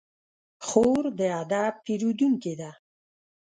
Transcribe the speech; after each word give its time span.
خور 0.65 1.03
د 1.19 1.19
ادب 1.41 1.73
پېرودونکې 1.85 2.53
ده. 2.59 2.71